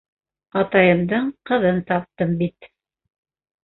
[0.53, 2.75] -Атайымдың ҡыҙын таптым бит.